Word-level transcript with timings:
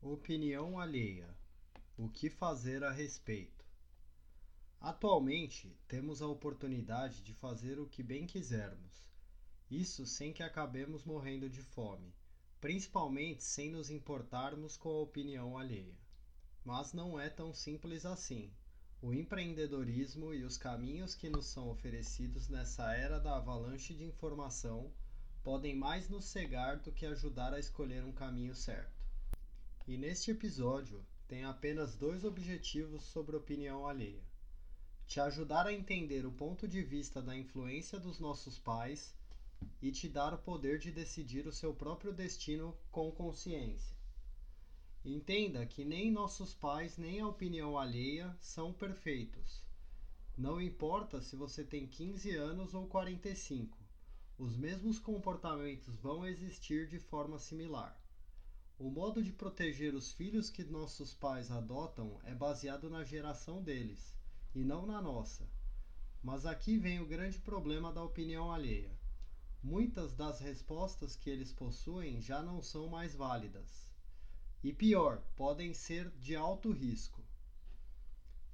Opinião 0.00 0.78
alheia. 0.78 1.28
O 1.96 2.08
que 2.08 2.30
fazer 2.30 2.84
a 2.84 2.92
respeito? 2.92 3.64
Atualmente, 4.80 5.76
temos 5.88 6.22
a 6.22 6.28
oportunidade 6.28 7.20
de 7.20 7.34
fazer 7.34 7.80
o 7.80 7.88
que 7.88 8.00
bem 8.00 8.24
quisermos. 8.24 9.10
Isso 9.68 10.06
sem 10.06 10.32
que 10.32 10.40
acabemos 10.40 11.04
morrendo 11.04 11.50
de 11.50 11.60
fome, 11.60 12.14
principalmente 12.60 13.42
sem 13.42 13.72
nos 13.72 13.90
importarmos 13.90 14.76
com 14.76 14.88
a 14.88 15.00
opinião 15.02 15.58
alheia. 15.58 15.98
Mas 16.64 16.92
não 16.92 17.18
é 17.18 17.28
tão 17.28 17.52
simples 17.52 18.06
assim. 18.06 18.52
O 19.02 19.12
empreendedorismo 19.12 20.32
e 20.32 20.44
os 20.44 20.56
caminhos 20.56 21.16
que 21.16 21.28
nos 21.28 21.46
são 21.46 21.68
oferecidos 21.68 22.48
nessa 22.48 22.94
era 22.94 23.18
da 23.18 23.36
avalanche 23.36 23.92
de 23.92 24.04
informação 24.04 24.92
podem 25.42 25.74
mais 25.74 26.08
nos 26.08 26.26
cegar 26.26 26.78
do 26.78 26.92
que 26.92 27.04
ajudar 27.04 27.52
a 27.52 27.58
escolher 27.58 28.04
um 28.04 28.12
caminho 28.12 28.54
certo. 28.54 28.97
E 29.88 29.96
neste 29.96 30.30
episódio 30.30 31.02
tem 31.26 31.44
apenas 31.44 31.96
dois 31.96 32.22
objetivos 32.22 33.04
sobre 33.04 33.34
opinião 33.34 33.86
alheia: 33.86 34.22
te 35.06 35.18
ajudar 35.18 35.66
a 35.66 35.72
entender 35.72 36.26
o 36.26 36.30
ponto 36.30 36.68
de 36.68 36.82
vista 36.82 37.22
da 37.22 37.34
influência 37.34 37.98
dos 37.98 38.20
nossos 38.20 38.58
pais 38.58 39.16
e 39.80 39.90
te 39.90 40.06
dar 40.06 40.34
o 40.34 40.38
poder 40.42 40.78
de 40.78 40.92
decidir 40.92 41.46
o 41.46 41.52
seu 41.52 41.72
próprio 41.72 42.12
destino 42.12 42.76
com 42.90 43.10
consciência. 43.10 43.96
Entenda 45.02 45.64
que 45.64 45.86
nem 45.86 46.12
nossos 46.12 46.52
pais 46.52 46.98
nem 46.98 47.20
a 47.20 47.26
opinião 47.26 47.78
alheia 47.78 48.36
são 48.42 48.74
perfeitos. 48.74 49.64
Não 50.36 50.60
importa 50.60 51.22
se 51.22 51.34
você 51.34 51.64
tem 51.64 51.86
15 51.86 52.36
anos 52.36 52.74
ou 52.74 52.86
45, 52.88 53.78
os 54.36 54.54
mesmos 54.54 54.98
comportamentos 54.98 55.96
vão 55.96 56.26
existir 56.26 56.86
de 56.86 56.98
forma 56.98 57.38
similar. 57.38 57.98
O 58.80 58.90
modo 58.90 59.20
de 59.20 59.32
proteger 59.32 59.92
os 59.92 60.12
filhos 60.12 60.50
que 60.50 60.62
nossos 60.62 61.12
pais 61.12 61.50
adotam 61.50 62.20
é 62.22 62.32
baseado 62.32 62.88
na 62.88 63.02
geração 63.02 63.60
deles, 63.60 64.14
e 64.54 64.62
não 64.62 64.86
na 64.86 65.02
nossa. 65.02 65.50
Mas 66.22 66.46
aqui 66.46 66.78
vem 66.78 67.00
o 67.00 67.06
grande 67.06 67.40
problema 67.40 67.92
da 67.92 68.04
opinião 68.04 68.52
alheia. 68.52 68.96
Muitas 69.60 70.14
das 70.14 70.38
respostas 70.38 71.16
que 71.16 71.28
eles 71.28 71.52
possuem 71.52 72.20
já 72.20 72.40
não 72.40 72.62
são 72.62 72.86
mais 72.86 73.16
válidas. 73.16 73.90
E 74.62 74.72
pior, 74.72 75.24
podem 75.34 75.74
ser 75.74 76.08
de 76.10 76.36
alto 76.36 76.70
risco. 76.70 77.20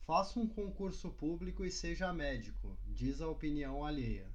Faça 0.06 0.40
um 0.40 0.48
concurso 0.48 1.10
público 1.10 1.66
e 1.66 1.70
seja 1.70 2.14
médico, 2.14 2.78
diz 2.86 3.20
a 3.20 3.28
opinião 3.28 3.84
alheia. 3.84 4.33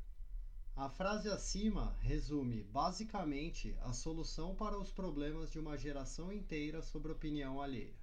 A 0.79 0.87
frase 0.87 1.27
acima 1.27 1.93
resume, 1.99 2.63
basicamente, 2.63 3.75
a 3.81 3.91
solução 3.91 4.55
para 4.55 4.79
os 4.79 4.89
problemas 4.89 5.51
de 5.51 5.59
uma 5.59 5.77
geração 5.77 6.31
inteira 6.31 6.81
sobre 6.81 7.11
opinião 7.11 7.61
alheia. 7.61 7.93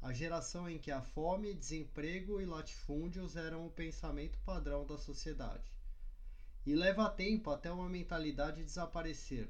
A 0.00 0.12
geração 0.12 0.70
em 0.70 0.78
que 0.78 0.92
a 0.92 1.02
fome, 1.02 1.52
desemprego 1.52 2.40
e 2.40 2.46
latifúndios 2.46 3.34
eram 3.34 3.66
o 3.66 3.72
pensamento 3.72 4.38
padrão 4.46 4.86
da 4.86 4.96
sociedade. 4.96 5.68
E 6.64 6.76
leva 6.76 7.10
tempo 7.10 7.50
até 7.50 7.72
uma 7.72 7.88
mentalidade 7.88 8.62
desaparecer. 8.62 9.48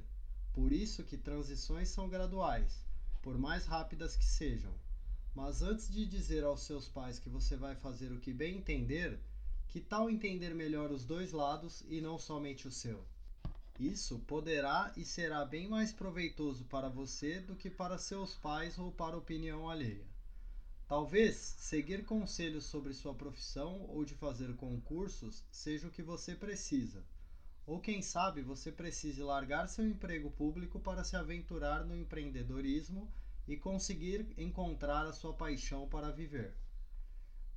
Por 0.54 0.72
isso 0.72 1.04
que 1.04 1.18
transições 1.18 1.90
são 1.90 2.08
graduais 2.08 2.86
por 3.20 3.36
mais 3.36 3.66
rápidas 3.66 4.16
que 4.16 4.24
sejam. 4.24 4.72
Mas 5.34 5.60
antes 5.60 5.92
de 5.92 6.06
dizer 6.06 6.42
aos 6.42 6.62
seus 6.62 6.88
pais 6.88 7.18
que 7.18 7.28
você 7.28 7.54
vai 7.54 7.76
fazer 7.76 8.12
o 8.12 8.18
que 8.18 8.32
bem 8.32 8.56
entender, 8.56 9.20
que 9.68 9.80
tal 9.80 10.08
entender 10.08 10.54
melhor 10.54 10.90
os 10.90 11.04
dois 11.04 11.32
lados 11.32 11.84
e 11.88 12.00
não 12.00 12.18
somente 12.18 12.66
o 12.66 12.72
seu? 12.72 13.04
Isso 13.78 14.18
poderá 14.20 14.92
e 14.96 15.04
será 15.04 15.44
bem 15.44 15.68
mais 15.68 15.92
proveitoso 15.92 16.64
para 16.64 16.88
você 16.88 17.40
do 17.40 17.54
que 17.54 17.68
para 17.68 17.98
seus 17.98 18.34
pais 18.34 18.78
ou 18.78 18.90
para 18.90 19.18
opinião 19.18 19.68
alheia. 19.68 20.06
Talvez 20.88 21.36
seguir 21.58 22.04
conselhos 22.04 22.64
sobre 22.64 22.94
sua 22.94 23.12
profissão 23.12 23.84
ou 23.88 24.04
de 24.04 24.14
fazer 24.14 24.54
concursos 24.54 25.44
seja 25.50 25.88
o 25.88 25.90
que 25.90 26.02
você 26.02 26.34
precisa. 26.34 27.04
Ou 27.66 27.80
quem 27.80 28.00
sabe 28.00 28.40
você 28.40 28.70
precise 28.70 29.20
largar 29.20 29.68
seu 29.68 29.84
emprego 29.84 30.30
público 30.30 30.78
para 30.78 31.02
se 31.02 31.16
aventurar 31.16 31.84
no 31.84 31.96
empreendedorismo 31.96 33.12
e 33.48 33.56
conseguir 33.56 34.32
encontrar 34.38 35.04
a 35.06 35.12
sua 35.12 35.34
paixão 35.34 35.88
para 35.88 36.12
viver. 36.12 36.54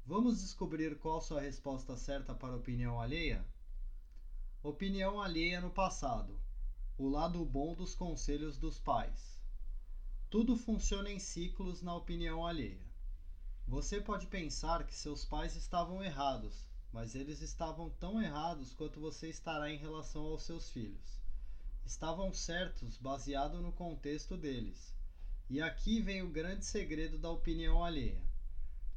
Vamos 0.09 0.42
descobrir 0.42 0.97
qual 0.97 1.22
sua 1.22 1.40
resposta 1.40 1.96
certa 1.96 2.34
para 2.34 2.56
opinião 2.56 3.00
alheia? 3.00 3.46
Opinião 4.64 5.22
alheia 5.22 5.62
no 5.62 5.70
passado. 5.70 6.36
O 6.97 7.08
lado 7.08 7.46
bom 7.46 7.75
dos 7.75 7.94
conselhos 7.94 8.58
dos 8.58 8.80
pais. 8.80 9.40
Tudo 10.28 10.58
funciona 10.58 11.12
em 11.12 11.19
ciclos 11.19 11.84
na 11.84 11.96
opinião 11.96 12.44
alheia. 12.44 12.81
Você 13.68 14.02
pode 14.02 14.25
pensar 14.25 14.84
que 14.88 14.96
seus 14.96 15.25
pais 15.25 15.56
estavam 15.56 16.03
errados 16.03 16.68
mas 16.92 17.14
eles 17.14 17.40
estavam 17.44 17.92
tão 17.92 18.19
errados 18.19 18.74
quanto 18.74 19.00
você 19.00 19.30
estará 19.30 19.72
em 19.72 19.78
relação 19.78 20.24
aos 20.25 20.42
seus 20.42 20.72
filhos. 20.72 21.22
Estavam 21.86 22.34
certos 22.34 22.98
baseado 22.98 23.62
no 23.62 23.72
contexto 23.72 24.36
deles. 24.36 24.92
E 25.48 25.62
aqui 25.62 26.02
vem 26.02 26.24
o 26.24 26.31
grande 26.31 26.66
segredo 26.66 27.19
da 27.19 27.30
opinião 27.30 27.84
alheia. 27.84 28.28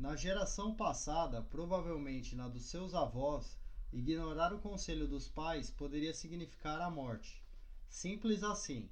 Na 0.03 0.17
geração 0.17 0.75
passada, 0.75 1.43
provavelmente 1.43 2.35
na 2.35 2.49
dos 2.49 2.65
seus 2.65 2.93
avós, 2.93 3.57
ignorar 3.93 4.53
o 4.53 4.59
conselho 4.59 5.07
dos 5.07 5.29
pais 5.29 5.71
poderia 5.71 6.13
significar 6.13 6.81
a 6.81 6.91
morte. 6.91 7.41
Simples 7.89 8.43
assim. 8.43 8.91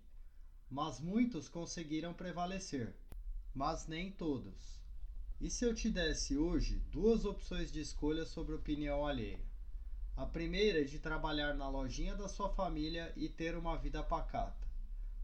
Mas 0.71 1.01
muitos 1.01 1.49
conseguiram 1.49 2.15
prevalecer. 2.15 2.95
Mas 3.53 3.89
nem 3.89 4.13
todos. 4.13 4.81
E 5.41 5.51
se 5.51 5.65
eu 5.65 5.75
te 5.75 5.91
desse 5.91 6.37
hoje 6.37 6.79
duas 6.93 7.25
opções 7.25 7.73
de 7.73 7.81
escolha 7.81 8.25
sobre 8.25 8.55
opinião 8.55 9.05
alheia? 9.05 9.45
A 10.17 10.25
primeira 10.25 10.83
é 10.83 10.85
de 10.85 11.01
trabalhar 11.01 11.55
na 11.55 11.69
lojinha 11.69 12.15
da 12.15 12.29
sua 12.29 12.51
família 12.51 13.13
e 13.17 13.29
ter 13.29 13.57
uma 13.57 13.77
vida 13.77 14.01
pacata. 14.01 14.65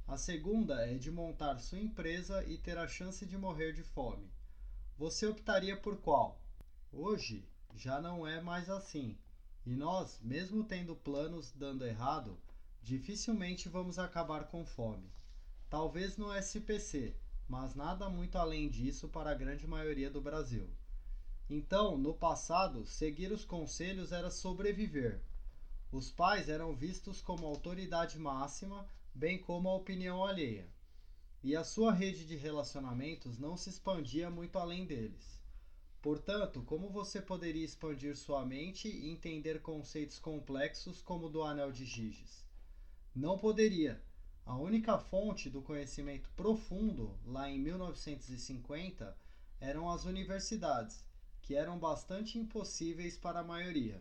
A 0.09 0.17
segunda 0.17 0.85
é 0.85 0.95
de 0.95 1.13
montar 1.13 1.61
sua 1.61 1.79
empresa 1.79 2.45
e 2.45 2.59
ter 2.59 2.77
a 2.77 2.89
chance 2.89 3.25
de 3.25 3.39
morrer 3.39 3.73
de 3.73 3.85
fome. 3.85 4.29
Você 4.99 5.27
optaria 5.27 5.77
por 5.77 5.99
qual? 5.99 6.41
Hoje 6.91 7.47
já 7.75 8.01
não 8.01 8.27
é 8.27 8.41
mais 8.41 8.71
assim. 8.71 9.15
E 9.67 9.77
nós, 9.77 10.19
mesmo 10.23 10.65
tendo 10.65 10.97
planos 10.97 11.53
dando 11.53 11.84
errado, 11.84 12.39
dificilmente 12.83 13.69
vamos 13.69 13.99
acabar 13.99 14.45
com 14.45 14.65
fome. 14.65 15.12
Talvez 15.69 16.17
no 16.17 16.33
SPC, 16.33 17.15
mas 17.47 17.75
nada 17.75 18.09
muito 18.09 18.39
além 18.39 18.71
disso 18.71 19.06
para 19.06 19.33
a 19.33 19.35
grande 19.35 19.67
maioria 19.67 20.09
do 20.09 20.23
Brasil. 20.23 20.67
Então, 21.51 21.99
no 21.99 22.15
passado, 22.15 22.87
seguir 22.87 23.31
os 23.31 23.45
conselhos 23.45 24.12
era 24.12 24.31
sobreviver. 24.31 25.21
Os 25.93 26.11
pais 26.11 26.49
eram 26.49 26.75
vistos 26.75 27.21
como 27.21 27.47
autoridade 27.47 28.19
máxima, 28.19 28.89
bem 29.15 29.39
como 29.39 29.69
a 29.69 29.75
opinião 29.75 30.25
alheia. 30.25 30.67
E 31.43 31.55
a 31.55 31.63
sua 31.63 31.93
rede 31.93 32.25
de 32.25 32.37
relacionamentos 32.37 33.39
não 33.39 33.57
se 33.57 33.71
expandia 33.71 34.31
muito 34.31 34.59
além 34.59 34.85
deles. 34.85 35.41
Portanto, 36.03 36.63
como 36.63 36.89
você 36.89 37.21
poderia 37.21 37.65
expandir 37.65 38.17
sua 38.17 38.45
mente 38.45 38.89
e 38.89 39.11
entender 39.11 39.61
conceitos 39.61 40.19
complexos 40.19 41.03
como 41.03 41.27
o 41.27 41.29
do 41.29 41.43
anel 41.43 41.73
de 41.73 41.85
Giges? 41.85 42.45
Não 43.15 43.37
poderia, 43.37 44.01
a 44.45 44.57
única 44.57 44.99
fonte 44.99 45.51
do 45.51 45.61
conhecimento 45.61 46.31
profundo, 46.37 47.19
lá 47.25 47.51
em 47.51 47.59
1950, 47.59 49.17
eram 49.61 49.91
as 49.91 50.05
universidades, 50.05 51.05
que 51.43 51.57
eram 51.57 51.79
bastante 51.79 52.39
impossíveis 52.39 53.17
para 53.17 53.41
a 53.41 53.45
maioria. 53.45 54.01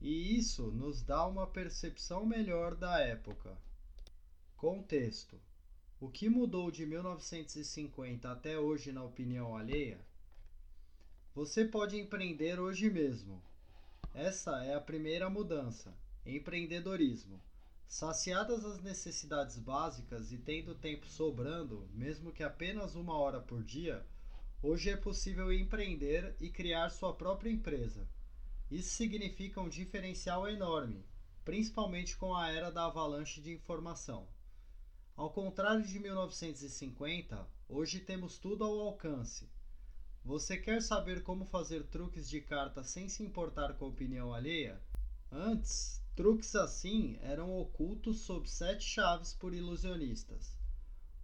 E 0.00 0.36
isso 0.36 0.70
nos 0.70 1.02
dá 1.02 1.26
uma 1.26 1.46
percepção 1.46 2.24
melhor 2.24 2.74
da 2.74 2.98
época. 3.00 3.56
Contexto: 4.56 5.38
O 6.02 6.08
que 6.08 6.28
mudou 6.28 6.68
de 6.68 6.84
1950 6.84 8.28
até 8.28 8.58
hoje 8.58 8.90
na 8.90 9.04
opinião 9.04 9.56
alheia? 9.56 10.00
Você 11.32 11.64
pode 11.64 11.96
empreender 11.96 12.58
hoje 12.58 12.90
mesmo. 12.90 13.40
Essa 14.12 14.64
é 14.64 14.74
a 14.74 14.80
primeira 14.80 15.30
mudança: 15.30 15.94
empreendedorismo. 16.26 17.40
Saciadas 17.86 18.64
as 18.64 18.82
necessidades 18.82 19.60
básicas 19.60 20.32
e 20.32 20.38
tendo 20.38 20.74
tempo 20.74 21.06
sobrando, 21.06 21.88
mesmo 21.94 22.32
que 22.32 22.42
apenas 22.42 22.96
uma 22.96 23.16
hora 23.16 23.38
por 23.38 23.62
dia, 23.62 24.04
hoje 24.60 24.90
é 24.90 24.96
possível 24.96 25.52
empreender 25.52 26.34
e 26.40 26.50
criar 26.50 26.90
sua 26.90 27.14
própria 27.14 27.48
empresa. 27.48 28.08
Isso 28.68 28.90
significa 28.90 29.60
um 29.60 29.68
diferencial 29.68 30.48
enorme, 30.48 31.06
principalmente 31.44 32.16
com 32.16 32.34
a 32.34 32.50
era 32.50 32.72
da 32.72 32.86
avalanche 32.86 33.40
de 33.40 33.52
informação. 33.52 34.26
Ao 35.16 35.30
contrário 35.30 35.86
de 35.86 35.98
1950, 35.98 37.48
hoje 37.68 38.00
temos 38.00 38.38
tudo 38.38 38.64
ao 38.64 38.80
alcance. 38.80 39.48
Você 40.24 40.56
quer 40.56 40.82
saber 40.82 41.22
como 41.22 41.44
fazer 41.44 41.84
truques 41.84 42.28
de 42.28 42.40
carta 42.40 42.82
sem 42.82 43.08
se 43.08 43.22
importar 43.22 43.74
com 43.74 43.84
a 43.84 43.88
opinião 43.88 44.32
alheia? 44.32 44.80
Antes, 45.30 46.02
Truques 46.14 46.54
assim 46.54 47.16
eram 47.22 47.56
ocultos 47.58 48.20
sob 48.20 48.46
sete 48.46 48.84
chaves 48.84 49.32
por 49.32 49.54
ilusionistas. 49.54 50.54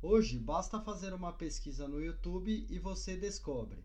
Hoje 0.01 0.39
basta 0.39 0.81
fazer 0.81 1.13
uma 1.13 1.31
pesquisa 1.31 1.87
no 1.87 2.03
YouTube 2.03 2.67
e 2.71 2.79
você 2.79 3.15
descobre. 3.15 3.85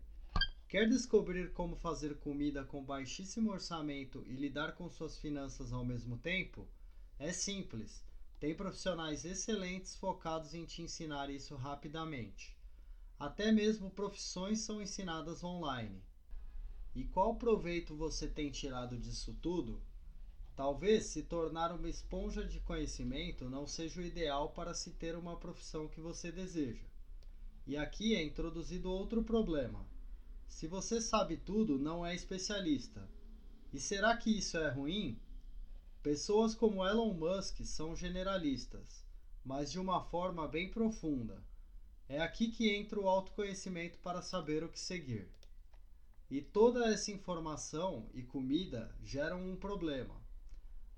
Quer 0.66 0.88
descobrir 0.88 1.52
como 1.52 1.76
fazer 1.76 2.18
comida 2.20 2.64
com 2.64 2.82
baixíssimo 2.82 3.52
orçamento 3.52 4.24
e 4.26 4.34
lidar 4.34 4.76
com 4.76 4.88
suas 4.88 5.18
finanças 5.18 5.74
ao 5.74 5.84
mesmo 5.84 6.16
tempo? 6.16 6.66
É 7.18 7.32
simples. 7.32 8.03
Tem 8.44 8.54
profissionais 8.54 9.24
excelentes 9.24 9.96
focados 9.96 10.52
em 10.52 10.66
te 10.66 10.82
ensinar 10.82 11.30
isso 11.30 11.56
rapidamente. 11.56 12.54
Até 13.18 13.50
mesmo 13.50 13.88
profissões 13.88 14.60
são 14.60 14.82
ensinadas 14.82 15.42
online. 15.42 16.04
E 16.94 17.04
qual 17.04 17.36
proveito 17.36 17.96
você 17.96 18.28
tem 18.28 18.50
tirado 18.50 18.98
disso 18.98 19.34
tudo? 19.40 19.80
Talvez 20.54 21.06
se 21.06 21.22
tornar 21.22 21.72
uma 21.72 21.88
esponja 21.88 22.46
de 22.46 22.60
conhecimento 22.60 23.48
não 23.48 23.66
seja 23.66 24.02
o 24.02 24.04
ideal 24.04 24.50
para 24.50 24.74
se 24.74 24.90
ter 24.90 25.16
uma 25.16 25.38
profissão 25.38 25.88
que 25.88 26.02
você 26.02 26.30
deseja. 26.30 26.84
E 27.66 27.78
aqui 27.78 28.14
é 28.14 28.22
introduzido 28.22 28.92
outro 28.92 29.24
problema. 29.24 29.88
Se 30.46 30.66
você 30.66 31.00
sabe 31.00 31.38
tudo, 31.38 31.78
não 31.78 32.04
é 32.04 32.14
especialista. 32.14 33.08
E 33.72 33.80
será 33.80 34.14
que 34.14 34.36
isso 34.36 34.58
é 34.58 34.68
ruim? 34.68 35.18
Pessoas 36.04 36.54
como 36.54 36.86
Elon 36.86 37.12
Musk 37.12 37.64
são 37.64 37.96
generalistas, 37.96 39.04
mas 39.44 39.72
de 39.72 39.80
uma 39.80 40.00
forma 40.00 40.46
bem 40.46 40.70
profunda. 40.70 41.42
É 42.08 42.20
aqui 42.20 42.52
que 42.52 42.72
entra 42.72 43.00
o 43.00 43.08
autoconhecimento 43.08 43.98
para 43.98 44.22
saber 44.22 44.62
o 44.62 44.68
que 44.68 44.78
seguir. 44.78 45.28
E 46.30 46.40
toda 46.40 46.92
essa 46.92 47.10
informação 47.10 48.08
e 48.14 48.22
comida 48.22 48.94
geram 49.02 49.44
um 49.44 49.56
problema 49.56 50.22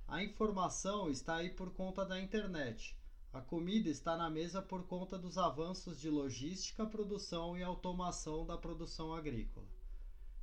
a 0.09 0.23
informação 0.23 1.11
está 1.11 1.35
aí 1.37 1.51
por 1.51 1.73
conta 1.73 2.05
da 2.05 2.21
internet. 2.21 2.97
A 3.33 3.41
comida 3.41 3.89
está 3.89 4.17
na 4.17 4.31
mesa 4.31 4.63
por 4.63 4.87
conta 4.87 5.19
dos 5.19 5.37
avanços 5.37 6.01
de 6.01 6.09
logística, 6.09 6.87
produção 6.87 7.59
e 7.59 7.63
automação 7.65 8.47
da 8.47 8.57
produção 8.57 9.13
agrícola. 9.13 9.67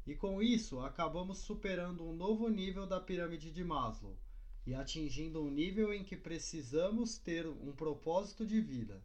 E 0.06 0.15
com 0.15 0.42
isso, 0.42 0.81
acabamos 0.81 1.38
superando 1.38 2.04
um 2.04 2.13
novo 2.13 2.50
nível 2.50 2.86
da 2.86 3.00
pirâmide 3.00 3.51
de 3.51 3.63
Maslow 3.63 4.18
e 4.65 4.74
atingindo 4.74 5.44
um 5.44 5.50
nível 5.50 5.94
em 5.94 6.04
que 6.04 6.15
precisamos 6.15 7.18
ter 7.18 7.45
um 7.48 7.71
propósito 7.74 8.45
de 8.45 8.62
vida. 8.62 9.04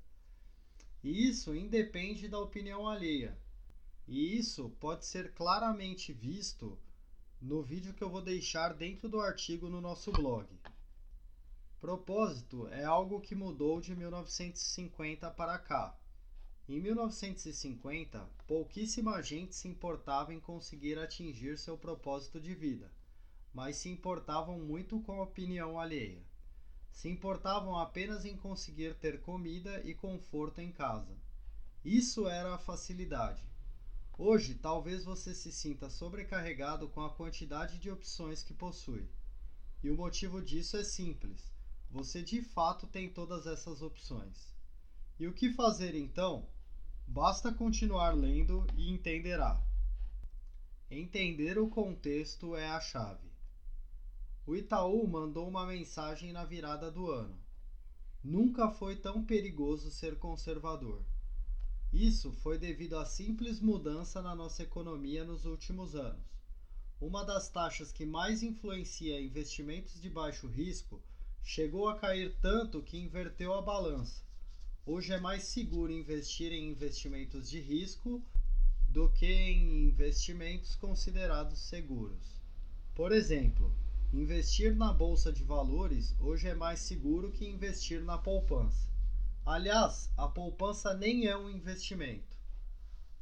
E 1.02 1.28
isso 1.28 1.54
independe 1.54 2.28
da 2.28 2.38
opinião 2.38 2.88
alheia. 2.88 3.36
E 4.06 4.36
isso 4.36 4.70
pode 4.80 5.06
ser 5.06 5.32
claramente 5.32 6.12
visto 6.12 6.78
no 7.40 7.62
vídeo 7.62 7.94
que 7.94 8.02
eu 8.02 8.10
vou 8.10 8.22
deixar 8.22 8.74
dentro 8.74 9.08
do 9.08 9.20
artigo 9.20 9.68
no 9.68 9.80
nosso 9.80 10.10
blog. 10.10 10.48
Propósito 11.80 12.66
é 12.68 12.84
algo 12.84 13.20
que 13.20 13.34
mudou 13.34 13.80
de 13.80 13.94
1950 13.94 15.30
para 15.30 15.58
cá. 15.58 15.96
Em 16.68 16.80
1950, 16.80 18.28
pouquíssima 18.46 19.22
gente 19.22 19.54
se 19.54 19.68
importava 19.68 20.34
em 20.34 20.40
conseguir 20.40 20.98
atingir 20.98 21.56
seu 21.56 21.78
propósito 21.78 22.40
de 22.40 22.54
vida, 22.54 22.90
mas 23.52 23.76
se 23.76 23.88
importavam 23.88 24.58
muito 24.58 25.00
com 25.00 25.12
a 25.12 25.22
opinião 25.22 25.78
alheia. 25.78 26.22
Se 26.90 27.08
importavam 27.08 27.78
apenas 27.78 28.24
em 28.24 28.36
conseguir 28.36 28.94
ter 28.94 29.20
comida 29.20 29.80
e 29.84 29.94
conforto 29.94 30.60
em 30.60 30.72
casa. 30.72 31.16
Isso 31.84 32.28
era 32.28 32.54
a 32.54 32.58
facilidade. 32.58 33.48
Hoje, 34.16 34.56
talvez 34.56 35.04
você 35.04 35.32
se 35.32 35.52
sinta 35.52 35.88
sobrecarregado 35.88 36.88
com 36.88 37.00
a 37.02 37.14
quantidade 37.14 37.78
de 37.78 37.88
opções 37.88 38.42
que 38.42 38.52
possui. 38.52 39.08
E 39.82 39.90
o 39.90 39.96
motivo 39.96 40.42
disso 40.42 40.76
é 40.76 40.82
simples: 40.82 41.52
você 41.88 42.22
de 42.22 42.42
fato 42.42 42.86
tem 42.86 43.08
todas 43.08 43.46
essas 43.46 43.80
opções. 43.80 44.52
E 45.20 45.26
o 45.26 45.32
que 45.32 45.52
fazer 45.52 45.94
então? 45.94 46.48
Basta 47.06 47.52
continuar 47.52 48.10
lendo 48.14 48.66
e 48.76 48.90
entenderá. 48.90 49.62
Entender 50.90 51.58
o 51.58 51.68
contexto 51.68 52.56
é 52.56 52.68
a 52.68 52.80
chave. 52.80 53.28
O 54.48 54.56
Itaú 54.56 55.06
mandou 55.06 55.46
uma 55.46 55.66
mensagem 55.66 56.32
na 56.32 56.42
virada 56.42 56.90
do 56.90 57.10
ano. 57.10 57.38
Nunca 58.24 58.70
foi 58.70 58.96
tão 58.96 59.22
perigoso 59.22 59.90
ser 59.90 60.16
conservador. 60.16 61.04
Isso 61.92 62.32
foi 62.32 62.56
devido 62.56 62.96
à 62.96 63.04
simples 63.04 63.60
mudança 63.60 64.22
na 64.22 64.34
nossa 64.34 64.62
economia 64.62 65.22
nos 65.22 65.44
últimos 65.44 65.94
anos. 65.94 66.24
Uma 66.98 67.26
das 67.26 67.50
taxas 67.50 67.92
que 67.92 68.06
mais 68.06 68.42
influencia 68.42 69.20
investimentos 69.20 70.00
de 70.00 70.08
baixo 70.08 70.46
risco 70.46 70.98
chegou 71.42 71.86
a 71.86 71.98
cair 71.98 72.34
tanto 72.40 72.82
que 72.82 72.96
inverteu 72.96 73.52
a 73.52 73.60
balança. 73.60 74.22
Hoje 74.86 75.12
é 75.12 75.20
mais 75.20 75.42
seguro 75.42 75.92
investir 75.92 76.52
em 76.52 76.70
investimentos 76.70 77.50
de 77.50 77.60
risco 77.60 78.24
do 78.88 79.10
que 79.10 79.26
em 79.26 79.88
investimentos 79.88 80.74
considerados 80.74 81.58
seguros. 81.58 82.40
Por 82.94 83.12
exemplo, 83.12 83.70
investir 84.12 84.74
na 84.74 84.90
bolsa 84.90 85.30
de 85.30 85.44
valores 85.44 86.14
hoje 86.18 86.48
é 86.48 86.54
mais 86.54 86.80
seguro 86.80 87.30
que 87.30 87.46
investir 87.46 88.02
na 88.02 88.16
poupança. 88.16 88.88
Aliás, 89.44 90.10
a 90.16 90.26
poupança 90.26 90.94
nem 90.94 91.26
é 91.26 91.36
um 91.36 91.50
investimento. 91.50 92.36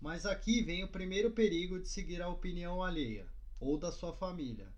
Mas 0.00 0.24
aqui 0.24 0.62
vem 0.62 0.84
o 0.84 0.88
primeiro 0.88 1.32
perigo 1.32 1.80
de 1.80 1.88
seguir 1.88 2.22
a 2.22 2.28
opinião 2.28 2.82
alheia 2.82 3.26
ou 3.58 3.76
da 3.76 3.90
sua 3.90 4.12
família. 4.12 4.72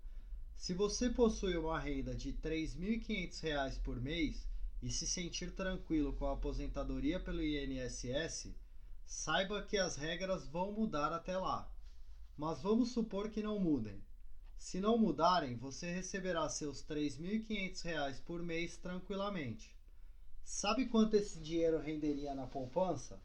Se 0.57 0.73
você 0.73 1.11
possui 1.11 1.55
uma 1.55 1.79
renda 1.79 2.15
de 2.15 2.31
R$ 2.31 2.37
3.500 2.41 3.79
por 3.81 3.99
mês 4.01 4.47
e 4.81 4.89
se 4.89 5.05
sentir 5.05 5.51
tranquilo 5.51 6.13
com 6.13 6.25
a 6.25 6.33
aposentadoria 6.33 7.19
pelo 7.19 7.43
INSS, 7.43 8.55
saiba 9.05 9.61
que 9.61 9.77
as 9.77 9.95
regras 9.95 10.47
vão 10.47 10.71
mudar 10.71 11.13
até 11.13 11.37
lá. 11.37 11.71
Mas 12.35 12.61
vamos 12.61 12.91
supor 12.93 13.29
que 13.29 13.43
não 13.43 13.59
mudem. 13.59 14.01
Se 14.59 14.79
não 14.81 14.97
mudarem, 14.97 15.55
você 15.55 15.89
receberá 15.89 16.49
seus 16.49 16.81
R$ 16.81 16.95
3.500 16.95 18.19
por 18.25 18.43
mês 18.43 18.75
tranquilamente. 18.75 19.73
Sabe 20.43 20.87
quanto 20.87 21.15
esse 21.15 21.39
dinheiro 21.39 21.79
renderia 21.79 22.35
na 22.35 22.45
poupança? 22.45 23.17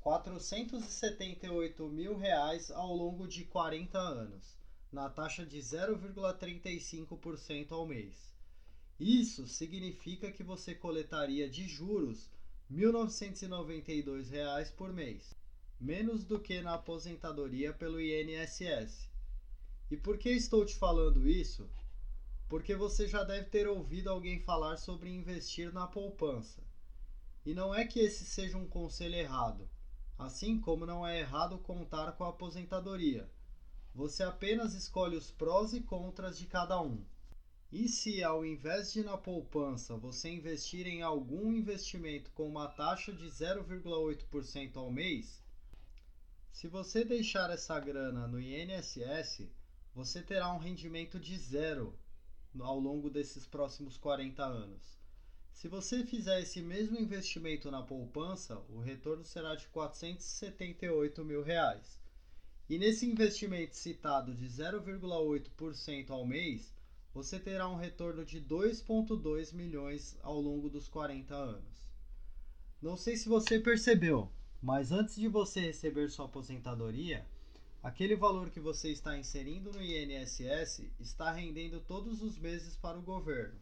478 0.00 1.88
mil 1.88 2.16
reais 2.16 2.70
ao 2.70 2.94
longo 2.94 3.26
de 3.26 3.44
40 3.44 3.98
anos, 3.98 4.56
na 4.92 5.10
taxa 5.10 5.44
de 5.44 5.58
0,35% 5.58 7.72
ao 7.72 7.84
mês. 7.84 8.32
Isso 8.98 9.48
significa 9.48 10.30
que 10.30 10.44
você 10.44 10.72
coletaria 10.72 11.50
de 11.50 11.66
juros 11.66 12.30
1.992 12.72 14.30
reais 14.30 14.70
por 14.70 14.92
mês, 14.92 15.34
menos 15.80 16.22
do 16.24 16.38
que 16.38 16.60
na 16.60 16.74
aposentadoria 16.74 17.72
pelo 17.72 18.00
INSS. 18.00 19.12
E 19.90 19.96
por 19.96 20.18
que 20.18 20.30
estou 20.30 20.64
te 20.64 20.74
falando 20.74 21.28
isso? 21.28 21.68
porque 22.54 22.76
você 22.76 23.08
já 23.08 23.24
deve 23.24 23.46
ter 23.46 23.66
ouvido 23.66 24.08
alguém 24.08 24.38
falar 24.38 24.76
sobre 24.76 25.10
investir 25.10 25.72
na 25.72 25.86
poupança. 25.86 26.62
E 27.44 27.54
não 27.54 27.74
é 27.74 27.84
que 27.84 27.98
esse 27.98 28.24
seja 28.24 28.56
um 28.56 28.68
conselho 28.68 29.16
errado, 29.16 29.68
assim 30.18 30.60
como 30.60 30.86
não 30.86 31.06
é 31.06 31.18
errado 31.18 31.58
contar 31.58 32.12
com 32.12 32.24
a 32.24 32.28
aposentadoria. 32.28 33.28
Você 33.94 34.22
apenas 34.22 34.74
escolhe 34.74 35.16
os 35.16 35.30
prós 35.30 35.72
e 35.72 35.80
contras 35.80 36.38
de 36.38 36.46
cada 36.46 36.80
um. 36.80 37.04
E 37.72 37.88
se 37.88 38.22
ao 38.22 38.46
invés 38.46 38.92
de 38.92 39.02
na 39.02 39.18
poupança 39.18 39.96
você 39.96 40.30
investir 40.30 40.86
em 40.86 41.02
algum 41.02 41.52
investimento 41.52 42.30
com 42.30 42.48
uma 42.48 42.68
taxa 42.68 43.12
de 43.12 43.24
0,8% 43.24 44.76
ao 44.76 44.92
mês, 44.92 45.42
se 46.52 46.68
você 46.68 47.04
deixar 47.04 47.50
essa 47.50 47.80
grana 47.80 48.28
no 48.28 48.40
INSS, 48.40 49.50
você 49.94 50.20
terá 50.20 50.52
um 50.52 50.58
rendimento 50.58 51.20
de 51.20 51.38
zero 51.38 51.96
ao 52.58 52.78
longo 52.80 53.08
desses 53.08 53.46
próximos 53.46 53.96
40 53.96 54.44
anos. 54.44 54.98
Se 55.52 55.68
você 55.68 56.04
fizer 56.04 56.40
esse 56.40 56.60
mesmo 56.60 56.98
investimento 56.98 57.70
na 57.70 57.80
poupança, 57.80 58.58
o 58.68 58.80
retorno 58.80 59.24
será 59.24 59.54
de 59.54 59.68
478 59.68 61.24
mil 61.24 61.42
reais. 61.42 62.00
E 62.68 62.76
nesse 62.76 63.06
investimento 63.06 63.76
citado 63.76 64.34
de 64.34 64.46
0,8% 64.46 66.10
ao 66.10 66.26
mês, 66.26 66.74
você 67.12 67.38
terá 67.38 67.68
um 67.68 67.76
retorno 67.76 68.24
de 68.24 68.40
2,2 68.40 69.54
milhões 69.54 70.18
ao 70.22 70.40
longo 70.40 70.68
dos 70.68 70.88
40 70.88 71.34
anos. 71.34 71.88
Não 72.82 72.96
sei 72.96 73.16
se 73.16 73.28
você 73.28 73.60
percebeu, 73.60 74.28
mas 74.60 74.90
antes 74.90 75.14
de 75.14 75.28
você 75.28 75.60
receber 75.60 76.10
sua 76.10 76.24
aposentadoria, 76.24 77.24
Aquele 77.84 78.16
valor 78.16 78.48
que 78.48 78.58
você 78.58 78.90
está 78.90 79.16
inserindo 79.18 79.70
no 79.70 79.82
INSS 79.82 80.90
está 80.98 81.30
rendendo 81.30 81.82
todos 81.82 82.22
os 82.22 82.38
meses 82.38 82.74
para 82.74 82.98
o 82.98 83.02
governo, 83.02 83.60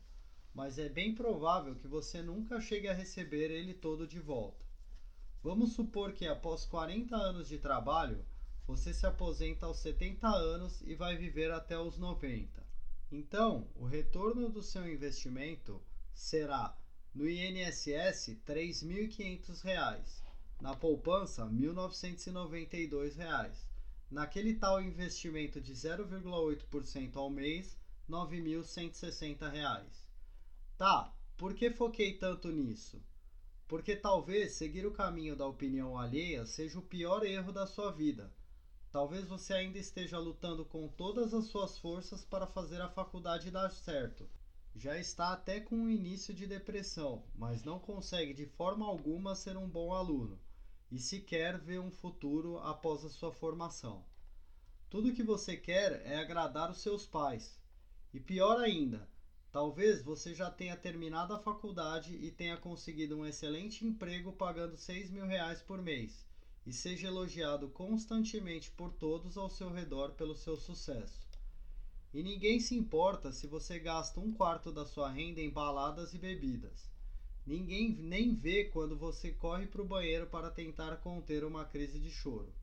mas 0.55 0.79
é 0.79 0.89
bem 0.89 1.13
provável 1.13 1.75
que 1.75 1.89
você 1.89 2.23
nunca 2.23 2.61
chegue 2.61 2.87
a 2.87 2.95
receber 2.95 3.51
ele 3.51 3.75
todo 3.75 4.07
de 4.07 4.21
volta. 4.21 4.65
Vamos 5.43 5.73
supor 5.73 6.13
que 6.13 6.25
após 6.25 6.65
40 6.65 7.17
anos 7.17 7.49
de 7.49 7.59
trabalho, 7.59 8.25
você 8.65 8.95
se 8.95 9.05
aposenta 9.05 9.67
aos 9.67 9.79
70 9.79 10.29
anos 10.29 10.81
e 10.83 10.95
vai 10.95 11.17
viver 11.17 11.51
até 11.51 11.77
os 11.77 11.99
90. 11.99 12.65
Então, 13.11 13.69
o 13.75 13.87
retorno 13.87 14.49
do 14.49 14.63
seu 14.63 14.89
investimento 14.89 15.83
será 16.15 16.79
No 17.13 17.29
INSS, 17.29 18.29
R$ 18.29 18.41
3.500. 18.47 20.23
Na 20.61 20.77
poupança, 20.77 21.45
R$ 21.45 21.51
1.992. 21.51 23.72
Naquele 24.13 24.53
tal 24.53 24.83
investimento 24.83 25.59
de 25.59 25.73
0,8% 25.73 27.17
ao 27.17 27.31
mês, 27.31 27.79
R$ 28.07 28.15
9.160. 28.15 29.87
Tá, 30.77 31.17
por 31.35 31.55
que 31.55 31.71
foquei 31.71 32.19
tanto 32.19 32.51
nisso? 32.51 33.03
Porque 33.67 33.97
talvez 33.97 34.53
seguir 34.53 34.85
o 34.85 34.93
caminho 34.93 35.35
da 35.35 35.47
opinião 35.47 35.99
alheia 35.99 36.45
seja 36.45 36.79
o 36.79 36.83
pior 36.83 37.25
erro 37.25 37.53
da 37.53 37.67
sua 37.67 37.91
vida. 37.91 38.31
Talvez 38.91 39.25
você 39.27 39.55
ainda 39.55 39.79
esteja 39.79 40.19
lutando 40.19 40.63
com 40.63 40.89
todas 40.89 41.33
as 41.33 41.47
suas 41.47 41.79
forças 41.79 42.23
para 42.23 42.47
fazer 42.47 42.83
a 42.83 42.91
faculdade 42.91 43.51
dar 43.51 43.71
certo. 43.71 44.29
Já 44.75 44.99
está 44.99 45.33
até 45.33 45.59
com 45.59 45.85
o 45.85 45.91
início 45.91 46.35
de 46.35 46.47
depressão, 46.47 47.25
mas 47.35 47.65
não 47.65 47.79
consegue 47.79 48.35
de 48.35 48.45
forma 48.45 48.85
alguma 48.85 49.35
ser 49.35 49.57
um 49.57 49.67
bom 49.67 49.95
aluno 49.95 50.39
e 50.93 50.99
sequer 50.99 51.59
vê 51.59 51.79
um 51.79 51.91
futuro 51.91 52.59
após 52.59 53.03
a 53.03 53.09
sua 53.09 53.33
formação. 53.33 54.05
Tudo 54.91 55.15
que 55.15 55.23
você 55.23 55.57
quer 55.57 56.03
é 56.05 56.19
agradar 56.19 56.71
os 56.71 56.83
seus 56.83 57.07
pais. 57.07 57.59
E 58.13 58.21
pior 58.21 58.61
ainda, 58.61 59.09
talvez 59.51 60.03
você 60.03 60.35
já 60.35 60.51
tenha 60.51 60.77
terminado 60.77 61.33
a 61.33 61.39
faculdade 61.39 62.15
e 62.15 62.31
tenha 62.31 62.59
conseguido 62.59 63.17
um 63.17 63.25
excelente 63.25 63.87
emprego 63.87 64.35
pagando 64.35 64.77
6 64.77 65.09
mil 65.11 65.25
reais 65.25 65.63
por 65.63 65.81
mês 65.81 66.27
e 66.67 66.75
seja 66.75 67.07
elogiado 67.09 67.71
constantemente 67.71 68.71
por 68.71 68.93
todos 68.93 69.39
ao 69.39 69.49
seu 69.49 69.71
redor 69.71 70.11
pelo 70.11 70.37
seu 70.37 70.59
sucesso. 70.59 71.27
E 72.13 72.23
ninguém 72.23 72.61
se 72.61 72.75
importa 72.75 73.33
se 73.33 73.47
você 73.47 73.79
gasta 73.79 74.21
um 74.21 74.31
quarto 74.31 74.71
da 74.71 74.85
sua 74.85 75.11
renda 75.11 75.41
em 75.41 75.49
baladas 75.49 76.13
e 76.13 76.19
bebidas. 76.19 76.92
Ninguém 77.45 77.97
nem 77.97 78.35
vê 78.35 78.65
quando 78.65 78.97
você 78.97 79.33
corre 79.33 79.67
para 79.67 79.83
o 79.83 79.87
banheiro 79.87 80.29
para 80.29 80.51
tentar 80.51 80.97
conter 80.99 81.45
uma 81.45 81.65
crise 81.65 81.99
de 81.99 82.11
choro. 82.11 82.55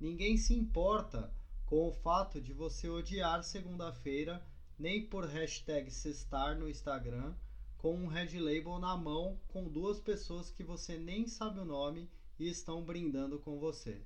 Ninguém 0.00 0.36
se 0.36 0.54
importa 0.54 1.32
com 1.66 1.86
o 1.86 1.92
fato 1.92 2.40
de 2.40 2.52
você 2.52 2.88
odiar 2.88 3.44
segunda-feira, 3.44 4.44
nem 4.78 5.06
por 5.06 5.24
hashtag 5.24 5.90
sextar 5.90 6.58
no 6.58 6.68
Instagram, 6.68 7.34
com 7.76 7.94
um 7.94 8.08
red 8.08 8.38
label 8.40 8.78
na 8.80 8.96
mão 8.96 9.38
com 9.48 9.68
duas 9.68 10.00
pessoas 10.00 10.50
que 10.50 10.64
você 10.64 10.98
nem 10.98 11.28
sabe 11.28 11.60
o 11.60 11.64
nome 11.64 12.10
e 12.38 12.48
estão 12.48 12.82
brindando 12.82 13.38
com 13.38 13.58
você. 13.58 14.02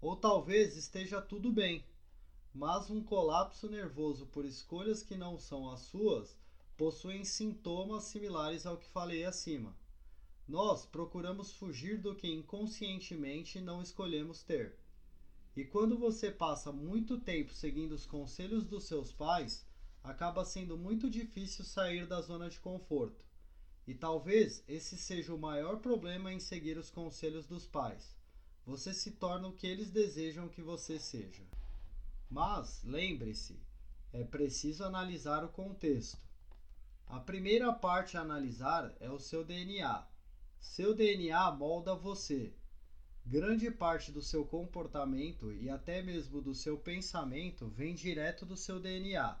Ou 0.00 0.14
talvez 0.14 0.76
esteja 0.76 1.20
tudo 1.20 1.50
bem, 1.50 1.84
mas 2.52 2.88
um 2.88 3.02
colapso 3.02 3.68
nervoso 3.68 4.26
por 4.26 4.44
escolhas 4.44 5.02
que 5.02 5.16
não 5.16 5.38
são 5.38 5.68
as 5.70 5.80
suas 5.80 6.38
possuem 6.76 7.24
sintomas 7.24 8.04
similares 8.04 8.66
ao 8.66 8.76
que 8.76 8.88
falei 8.88 9.24
acima. 9.24 9.76
Nós 10.46 10.84
procuramos 10.84 11.52
fugir 11.52 11.98
do 11.98 12.14
que 12.14 12.28
inconscientemente 12.28 13.60
não 13.60 13.82
escolhemos 13.82 14.42
ter. 14.42 14.78
E 15.56 15.64
quando 15.64 15.96
você 15.96 16.30
passa 16.30 16.72
muito 16.72 17.18
tempo 17.18 17.52
seguindo 17.52 17.92
os 17.92 18.04
conselhos 18.04 18.64
dos 18.64 18.84
seus 18.84 19.12
pais, 19.12 19.64
acaba 20.02 20.44
sendo 20.44 20.76
muito 20.76 21.08
difícil 21.08 21.64
sair 21.64 22.06
da 22.06 22.20
zona 22.20 22.50
de 22.50 22.58
conforto. 22.58 23.24
E 23.86 23.94
talvez 23.94 24.64
esse 24.66 24.96
seja 24.96 25.34
o 25.34 25.38
maior 25.38 25.78
problema 25.78 26.32
em 26.32 26.40
seguir 26.40 26.76
os 26.76 26.90
conselhos 26.90 27.46
dos 27.46 27.66
pais. 27.66 28.16
Você 28.66 28.92
se 28.92 29.12
torna 29.12 29.48
o 29.48 29.52
que 29.52 29.66
eles 29.66 29.90
desejam 29.90 30.48
que 30.48 30.62
você 30.62 30.98
seja. 30.98 31.42
Mas, 32.30 32.82
lembre-se, 32.82 33.60
é 34.12 34.24
preciso 34.24 34.84
analisar 34.84 35.44
o 35.44 35.50
contexto. 35.50 36.23
A 37.06 37.20
primeira 37.20 37.72
parte 37.72 38.16
a 38.16 38.20
analisar 38.20 38.94
é 38.98 39.10
o 39.10 39.18
seu 39.18 39.44
DNA. 39.44 40.06
Seu 40.58 40.94
DNA 40.94 41.50
molda 41.52 41.94
você. 41.94 42.54
Grande 43.26 43.70
parte 43.70 44.10
do 44.10 44.20
seu 44.20 44.44
comportamento 44.44 45.52
e 45.52 45.70
até 45.70 46.02
mesmo 46.02 46.40
do 46.40 46.54
seu 46.54 46.78
pensamento 46.78 47.68
vem 47.68 47.94
direto 47.94 48.44
do 48.44 48.56
seu 48.56 48.80
DNA. 48.80 49.38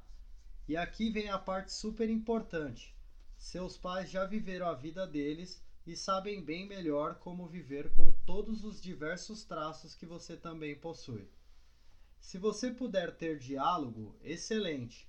E 0.66 0.76
aqui 0.76 1.10
vem 1.10 1.28
a 1.28 1.38
parte 1.38 1.72
super 1.72 2.08
importante. 2.08 2.96
Seus 3.36 3.76
pais 3.76 4.10
já 4.10 4.24
viveram 4.24 4.66
a 4.66 4.74
vida 4.74 5.06
deles 5.06 5.62
e 5.86 5.94
sabem 5.94 6.42
bem 6.42 6.66
melhor 6.66 7.16
como 7.16 7.46
viver 7.46 7.92
com 7.94 8.10
todos 8.24 8.64
os 8.64 8.80
diversos 8.80 9.44
traços 9.44 9.94
que 9.94 10.06
você 10.06 10.36
também 10.36 10.74
possui. 10.78 11.28
Se 12.18 12.38
você 12.38 12.70
puder 12.70 13.14
ter 13.16 13.38
diálogo, 13.38 14.16
excelente. 14.22 15.06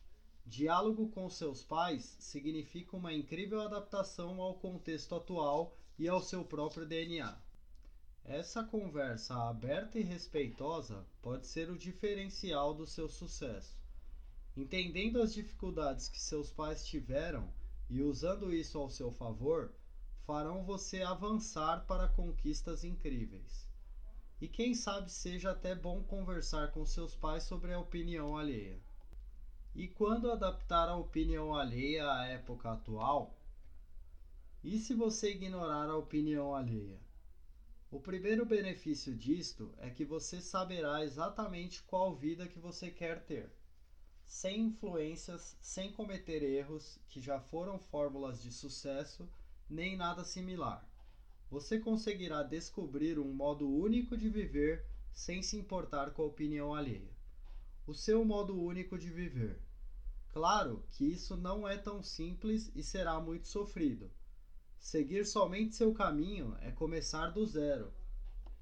Diálogo 0.48 1.10
com 1.10 1.28
seus 1.28 1.64
pais 1.64 2.16
significa 2.20 2.96
uma 2.96 3.12
incrível 3.12 3.62
adaptação 3.62 4.40
ao 4.40 4.54
contexto 4.54 5.16
atual 5.16 5.75
e 5.98 6.08
ao 6.08 6.22
seu 6.22 6.46
próprio 6.46 6.86
DNA. 6.86 7.36
Essa 8.24 8.64
conversa 8.64 9.36
aberta 9.50 9.98
e 9.98 10.04
respeitosa 10.04 11.04
pode 11.20 11.48
ser 11.48 11.72
o 11.72 11.78
diferencial 11.78 12.75
do 12.75 12.86
seu 12.86 13.10
sucesso. 13.10 13.75
Entendendo 14.56 15.20
as 15.20 15.34
dificuldades 15.34 16.10
que 16.10 16.22
seus 16.22 16.52
pais 16.52 16.86
tiveram 16.86 17.52
e 17.90 18.04
usando 18.04 18.54
isso 18.54 18.78
ao 18.78 18.90
seu 18.90 19.12
favor, 19.12 19.74
farão 20.25 20.64
você 20.64 21.02
avançar 21.02 21.88
para 21.88 22.08
conquistas 22.08 22.84
incríveis. 22.84 23.68
E 24.40 24.48
quem 24.48 24.75
sabe 24.75 25.12
seja 25.12 25.52
até 25.52 25.74
bom 25.74 26.04
conversar 26.04 26.72
com 26.72 26.86
seus 26.86 27.16
pais 27.16 27.44
sobre 27.44 27.74
a 27.74 27.80
opinião 27.80 28.38
alheia. 28.38 28.80
E 29.77 29.89
quando 29.89 30.32
adaptar 30.32 30.88
a 30.88 30.96
opinião 30.96 31.53
alheia 31.53 32.10
à 32.10 32.25
época 32.27 32.72
atual? 32.72 33.38
E 34.63 34.79
se 34.79 34.94
você 34.94 35.32
ignorar 35.32 35.89
a 35.89 35.98
opinião 35.98 36.55
alheia? 36.55 36.98
O 37.91 38.00
primeiro 38.00 38.46
benefício 38.46 39.13
disto 39.13 39.74
é 39.77 39.89
que 39.89 40.05
você 40.05 40.39
saberá 40.39 41.03
exatamente 41.03 41.84
qual 41.84 42.15
vida 42.15 42.48
que 42.48 42.58
você 42.58 42.89
quer 42.89 43.25
ter, 43.25 43.51
sem 44.24 44.62
influências, 44.62 45.58
sem 45.60 45.91
cometer 45.91 46.41
erros 46.41 46.98
que 47.10 47.20
já 47.20 47.38
foram 47.38 47.77
fórmulas 47.77 48.41
de 48.41 48.53
sucesso, 48.53 49.29
nem 49.70 49.98
nada 49.98 50.24
similar. 50.24 50.89
Você 51.51 51.77
conseguirá 51.79 52.44
descobrir 52.44 53.20
um 53.20 53.34
modo 53.34 53.70
único 53.70 54.15
de 54.15 54.29
viver 54.29 54.86
sem 55.12 55.44
se 55.44 55.58
importar 55.58 56.12
com 56.12 56.22
a 56.22 56.27
opinião 56.27 56.74
alheia. 56.74 57.13
O 57.86 57.94
seu 57.94 58.24
modo 58.24 58.58
único 58.58 58.98
de 58.98 59.10
viver. 59.10 59.64
Claro 60.36 60.84
que 60.92 61.06
isso 61.06 61.38
não 61.38 61.65
é 61.65 61.77
tão 61.77 62.04
simples 62.04 62.70
e 62.75 62.84
será 62.84 63.22
muito 63.22 63.48
sofrido. 63.48 64.12
Seguir 64.77 65.25
somente 65.25 65.77
seu 65.77 65.94
caminho 65.94 66.58
é 66.60 66.74
começar 66.74 67.27
do 67.27 67.46
zero. 67.46 67.94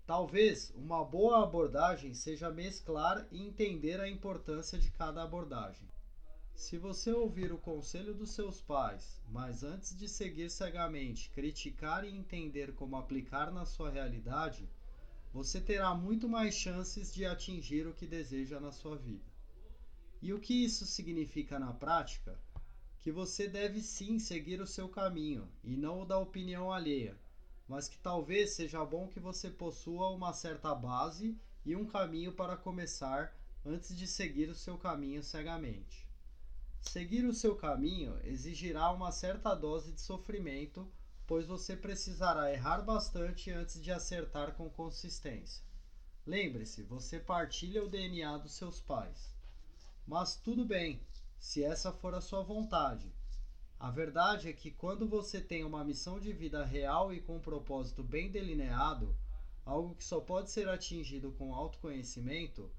Talvez 0.06 0.70
uma 0.76 1.04
boa 1.04 1.42
abordagem 1.42 2.14
seja 2.14 2.52
mesclar 2.52 3.28
e 3.32 3.42
entender 3.42 4.00
a 4.00 4.08
importância 4.08 4.78
de 4.78 4.92
cada 4.92 5.24
abordagem. 5.24 5.90
Se 6.54 6.78
você 6.78 7.12
ouvir 7.12 7.52
o 7.52 7.58
conselho 7.58 8.14
dos 8.14 8.36
seus 8.36 8.62
pais, 8.62 9.20
mas 9.28 9.64
antes 9.64 9.98
de 9.98 10.08
seguir 10.08 10.52
cegamente, 10.52 11.32
criticar 11.32 12.06
e 12.06 12.16
entender 12.16 12.76
como 12.76 12.98
aplicar 12.98 13.52
na 13.52 13.66
sua 13.66 13.90
realidade, 13.90 14.70
você 15.34 15.60
terá 15.60 15.96
muito 15.96 16.30
mais 16.30 16.54
chances 16.54 17.12
de 17.12 17.26
atingir 17.26 17.88
o 17.88 17.96
que 17.96 18.06
deseja 18.06 18.60
na 18.60 18.72
sua 18.72 18.96
vida. 18.96 19.33
E 20.24 20.32
o 20.32 20.40
que 20.40 20.54
isso 20.64 20.86
significa 20.86 21.60
na 21.60 21.74
prática? 21.74 22.40
Que 23.02 23.12
você 23.12 23.46
deve 23.46 23.82
sim 23.82 24.18
seguir 24.20 24.62
o 24.62 24.66
seu 24.66 24.88
caminho 24.88 25.52
e 25.62 25.76
não 25.76 26.00
o 26.00 26.06
da 26.06 26.18
opinião 26.18 26.72
alheia, 26.72 27.20
mas 27.68 27.90
que 27.90 27.98
talvez 27.98 28.52
seja 28.52 28.86
bom 28.86 29.10
que 29.10 29.20
você 29.20 29.50
possua 29.50 30.12
uma 30.12 30.32
certa 30.32 30.74
base 30.74 31.38
e 31.66 31.76
um 31.76 31.86
caminho 31.86 32.32
para 32.32 32.56
começar 32.56 33.38
antes 33.66 33.98
de 33.98 34.08
seguir 34.08 34.48
o 34.48 34.56
seu 34.56 34.78
caminho 34.78 35.22
cegamente. 35.22 36.08
Seguir 36.80 37.26
o 37.26 37.34
seu 37.34 37.58
caminho 37.58 38.18
exigirá 38.24 38.92
uma 38.92 39.12
certa 39.12 39.54
dose 39.54 39.92
de 39.92 40.00
sofrimento, 40.00 40.90
pois 41.28 41.46
você 41.46 41.76
precisará 41.76 42.50
errar 42.50 42.82
bastante 42.82 43.52
antes 43.52 43.84
de 43.84 43.92
acertar 43.92 44.54
com 44.56 44.70
consistência. 44.70 45.62
Lembre-se, 46.26 46.82
você 46.82 47.20
partilha 47.20 47.84
o 47.84 47.90
DNA 47.90 48.38
dos 48.38 48.54
seus 48.54 48.80
pais. 48.80 49.33
Mas 50.06 50.36
tudo 50.36 50.66
bem, 50.66 51.02
se 51.40 51.64
essa 51.64 51.92
for 51.92 52.14
a 52.14 52.22
sua 52.22 52.44
vontade. 52.44 53.14
A 53.80 53.90
verdade 53.90 54.50
é 54.50 54.54
que 54.54 54.72
quando 54.72 55.08
você 55.08 55.42
tem 55.42 55.64
uma 55.64 55.84
missão 55.84 56.20
de 56.20 56.32
vida 56.32 56.64
real 56.64 57.14
e 57.14 57.22
com 57.22 57.38
um 57.38 57.42
propósito 57.42 58.04
bem 58.04 58.30
delineado, 58.30 59.16
algo 59.66 59.96
que 59.96 60.04
só 60.04 60.20
pode 60.20 60.52
ser 60.52 60.68
atingido 60.68 61.32
com 61.32 61.54
autoconhecimento, 61.54 62.70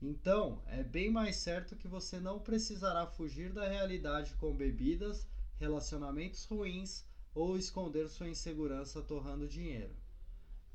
então 0.00 0.62
é 0.66 0.82
bem 0.82 1.10
mais 1.10 1.36
certo 1.36 1.76
que 1.76 1.88
você 1.88 2.20
não 2.20 2.38
precisará 2.38 3.06
fugir 3.06 3.52
da 3.52 3.66
realidade 3.66 4.34
com 4.34 4.54
bebidas, 4.54 5.26
relacionamentos 5.58 6.44
ruins 6.44 7.04
ou 7.34 7.56
esconder 7.56 8.08
sua 8.08 8.28
insegurança 8.28 9.02
torrando 9.02 9.48
dinheiro. 9.48 9.94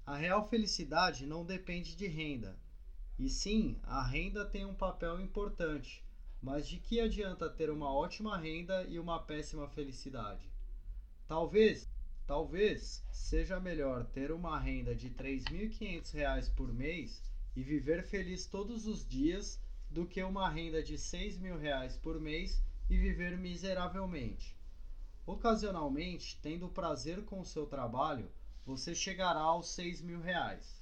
A 0.06 0.18
real 0.18 0.50
felicidade 0.50 1.28
não 1.28 1.46
depende 1.46 1.96
de 1.96 2.08
renda, 2.08 2.58
e 3.20 3.28
sim, 3.28 3.78
a 3.84 4.02
renda 4.02 4.46
tem 4.46 4.66
um 4.66 4.74
papel 4.74 5.20
importante, 5.20 6.02
mas 6.42 6.66
de 6.66 6.80
que 6.80 7.02
adianta 7.02 7.50
ter 7.50 7.70
uma 7.70 7.94
ótima 7.94 8.38
renda 8.38 8.86
e 8.86 8.98
uma 8.98 9.20
péssima 9.20 9.68
felicidade? 9.68 10.50
Talvez, 11.28 11.92
talvez 12.26 13.06
seja 13.12 13.60
melhor 13.60 14.06
ter 14.06 14.32
uma 14.32 14.58
renda 14.58 14.96
de 14.96 15.10
R$ 15.10 15.16
3.500 15.16 16.56
por 16.56 16.74
mês 16.74 17.22
e 17.58 17.62
viver 17.62 18.04
feliz 18.04 18.46
todos 18.46 18.88
os 18.88 19.06
dias 19.06 19.62
do 19.92 20.06
que 20.06 20.24
uma 20.24 20.50
renda 20.50 20.82
de 20.82 20.94
R$ 20.94 20.98
6.000 21.00 22.00
por 22.00 22.22
mês 22.22 22.64
e 22.90 22.98
viver 22.98 23.38
miseravelmente. 23.38 24.58
Ocasionalmente, 25.26 26.40
tendo 26.42 26.70
prazer 26.70 27.26
com 27.26 27.42
o 27.42 27.46
seu 27.46 27.66
trabalho, 27.66 28.32
você 28.66 28.96
chegará 28.96 29.42
aos 29.42 29.78
mil 30.02 30.22
reais. 30.22 30.79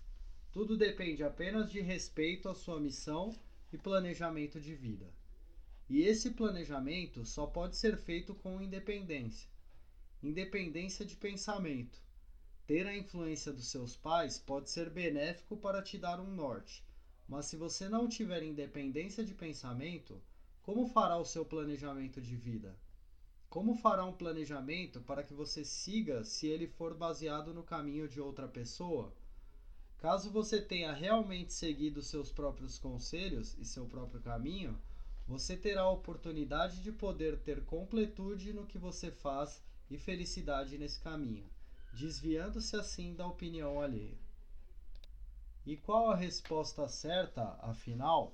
Tudo 0.57 0.75
depende 0.75 1.23
apenas 1.23 1.69
de 1.71 1.81
respeito 1.81 2.49
à 2.49 2.55
sua 2.55 2.79
missão 2.79 3.31
e 3.71 3.77
planejamento 3.77 4.59
de 4.59 4.73
vida. 4.73 5.13
E 5.87 6.01
esse 6.01 6.31
planejamento 6.31 7.23
só 7.23 7.45
pode 7.45 7.77
ser 7.77 7.95
feito 7.95 8.33
com 8.33 8.59
independência. 8.59 9.47
Independência 10.23 11.05
de 11.05 11.15
pensamento. 11.15 12.01
Ter 12.65 12.87
a 12.87 12.97
influência 12.97 13.53
dos 13.53 13.67
seus 13.67 13.95
pais 13.95 14.39
pode 14.39 14.71
ser 14.71 14.89
benéfico 14.89 15.55
para 15.57 15.79
te 15.83 15.95
dar 15.95 16.19
um 16.19 16.33
norte, 16.33 16.83
mas 17.27 17.45
se 17.45 17.55
você 17.55 17.87
não 17.87 18.09
tiver 18.09 18.41
independência 18.41 19.23
de 19.23 19.35
pensamento, 19.35 20.19
como 20.63 20.87
fará 20.87 21.17
o 21.19 21.23
seu 21.23 21.45
planejamento 21.45 22.19
de 22.19 22.35
vida? 22.35 22.75
Como 23.47 23.75
fará 23.75 24.03
um 24.03 24.17
planejamento 24.17 25.01
para 25.01 25.23
que 25.23 25.35
você 25.35 25.63
siga 25.63 26.23
se 26.23 26.47
ele 26.47 26.65
for 26.65 26.95
baseado 26.95 27.53
no 27.53 27.61
caminho 27.61 28.09
de 28.09 28.19
outra 28.19 28.47
pessoa? 28.47 29.13
Caso 29.97 30.29
você 30.29 30.61
tenha 30.61 30.93
realmente 30.93 31.51
seguido 31.51 32.03
seus 32.03 32.31
próprios 32.31 32.77
conselhos 32.77 33.57
e 33.57 33.65
seu 33.65 33.87
próprio 33.87 34.21
caminho, 34.21 34.79
você 35.27 35.57
terá 35.57 35.81
a 35.81 35.89
oportunidade 35.89 36.81
de 36.81 36.91
poder 36.91 37.39
ter 37.39 37.65
completude 37.65 38.53
no 38.53 38.65
que 38.65 38.77
você 38.77 39.11
faz 39.11 39.61
e 39.89 39.97
felicidade 39.97 40.77
nesse 40.77 40.99
caminho, 40.99 41.49
desviando-se 41.93 42.75
assim 42.75 43.15
da 43.15 43.25
opinião 43.25 43.81
alheia. 43.81 44.17
E 45.65 45.75
qual 45.75 46.11
a 46.11 46.15
resposta 46.15 46.87
certa, 46.87 47.57
afinal? 47.61 48.33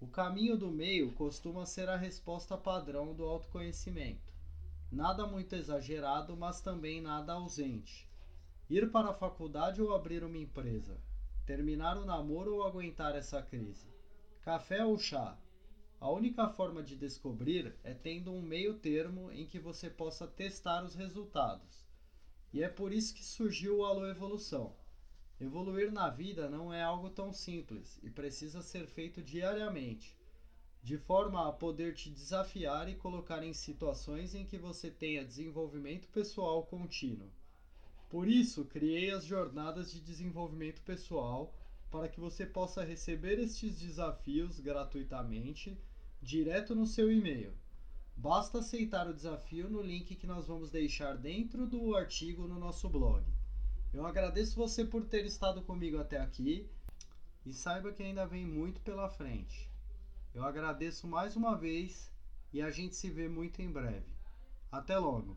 O 0.00 0.08
caminho 0.08 0.56
do 0.56 0.68
meio 0.68 1.12
costuma 1.12 1.66
ser 1.66 1.88
a 1.88 1.96
resposta 1.96 2.56
padrão 2.56 3.14
do 3.14 3.24
autoconhecimento. 3.24 4.32
Nada 4.90 5.26
muito 5.26 5.54
exagerado, 5.54 6.36
mas 6.36 6.60
também 6.60 7.00
nada 7.00 7.34
ausente. 7.34 8.09
Ir 8.70 8.90
para 8.90 9.10
a 9.10 9.14
faculdade 9.14 9.82
ou 9.82 9.92
abrir 9.92 10.24
uma 10.24 10.38
empresa. 10.38 10.98
Terminar 11.44 11.98
o 11.98 12.06
namoro 12.06 12.54
ou 12.54 12.62
aguentar 12.62 13.16
essa 13.16 13.42
crise. 13.42 13.88
Café 14.40 14.84
ou 14.84 14.96
chá. 14.96 15.36
A 16.00 16.08
única 16.10 16.48
forma 16.48 16.82
de 16.82 16.96
descobrir 16.96 17.76
é 17.84 17.92
tendo 17.92 18.32
um 18.32 18.40
meio 18.40 18.78
termo 18.78 19.30
em 19.32 19.44
que 19.44 19.58
você 19.58 19.90
possa 19.90 20.26
testar 20.26 20.84
os 20.84 20.94
resultados. 20.94 21.84
E 22.52 22.62
é 22.62 22.68
por 22.68 22.92
isso 22.92 23.12
que 23.12 23.24
surgiu 23.24 23.78
o 23.78 23.84
Alô 23.84 24.06
Evolução 24.06 24.74
Evoluir 25.40 25.90
na 25.90 26.10
vida 26.10 26.50
não 26.50 26.70
é 26.70 26.82
algo 26.82 27.08
tão 27.08 27.32
simples 27.32 27.98
e 28.02 28.10
precisa 28.10 28.60
ser 28.60 28.86
feito 28.86 29.22
diariamente, 29.22 30.14
de 30.82 30.98
forma 30.98 31.48
a 31.48 31.52
poder 31.52 31.94
te 31.94 32.10
desafiar 32.10 32.90
e 32.90 32.94
colocar 32.94 33.42
em 33.42 33.54
situações 33.54 34.34
em 34.34 34.44
que 34.44 34.58
você 34.58 34.90
tenha 34.90 35.24
desenvolvimento 35.24 36.08
pessoal 36.08 36.66
contínuo. 36.66 37.32
Por 38.10 38.26
isso, 38.26 38.64
criei 38.64 39.12
as 39.12 39.24
jornadas 39.24 39.92
de 39.92 40.00
desenvolvimento 40.00 40.82
pessoal 40.82 41.54
para 41.92 42.08
que 42.08 42.18
você 42.18 42.44
possa 42.44 42.82
receber 42.82 43.38
estes 43.38 43.78
desafios 43.78 44.58
gratuitamente 44.58 45.78
direto 46.20 46.74
no 46.74 46.86
seu 46.86 47.10
e-mail. 47.10 47.54
Basta 48.16 48.58
aceitar 48.58 49.08
o 49.08 49.14
desafio 49.14 49.70
no 49.70 49.80
link 49.80 50.16
que 50.16 50.26
nós 50.26 50.48
vamos 50.48 50.72
deixar 50.72 51.16
dentro 51.16 51.68
do 51.68 51.94
artigo 51.94 52.48
no 52.48 52.58
nosso 52.58 52.88
blog. 52.88 53.24
Eu 53.94 54.04
agradeço 54.04 54.56
você 54.56 54.84
por 54.84 55.04
ter 55.06 55.24
estado 55.24 55.62
comigo 55.62 55.96
até 55.96 56.18
aqui 56.18 56.68
e 57.46 57.52
saiba 57.52 57.92
que 57.92 58.02
ainda 58.02 58.26
vem 58.26 58.44
muito 58.44 58.80
pela 58.80 59.08
frente. 59.08 59.70
Eu 60.34 60.44
agradeço 60.44 61.06
mais 61.06 61.36
uma 61.36 61.56
vez 61.56 62.10
e 62.52 62.60
a 62.60 62.70
gente 62.70 62.96
se 62.96 63.08
vê 63.08 63.28
muito 63.28 63.62
em 63.62 63.70
breve. 63.70 64.12
Até 64.70 64.98
logo! 64.98 65.36